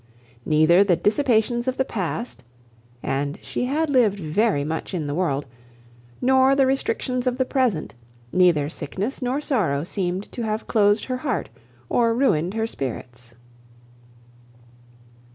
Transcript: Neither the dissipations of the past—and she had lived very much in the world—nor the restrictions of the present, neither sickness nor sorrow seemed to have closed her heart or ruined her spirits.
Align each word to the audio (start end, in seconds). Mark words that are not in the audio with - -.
Neither 0.47 0.83
the 0.83 0.95
dissipations 0.95 1.67
of 1.67 1.77
the 1.77 1.85
past—and 1.85 3.37
she 3.43 3.65
had 3.65 3.87
lived 3.87 4.19
very 4.19 4.63
much 4.63 4.95
in 4.95 5.05
the 5.05 5.13
world—nor 5.13 6.55
the 6.55 6.65
restrictions 6.65 7.27
of 7.27 7.37
the 7.37 7.45
present, 7.45 7.93
neither 8.31 8.67
sickness 8.67 9.21
nor 9.21 9.39
sorrow 9.39 9.83
seemed 9.83 10.31
to 10.31 10.41
have 10.41 10.65
closed 10.65 11.05
her 11.05 11.17
heart 11.17 11.51
or 11.87 12.15
ruined 12.15 12.55
her 12.55 12.65
spirits. 12.65 13.35